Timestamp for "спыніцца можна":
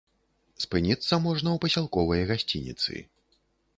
0.65-1.49